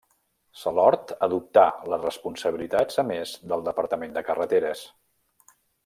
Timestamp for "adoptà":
1.27-1.65